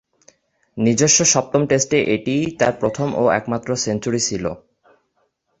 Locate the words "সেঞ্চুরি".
3.83-4.21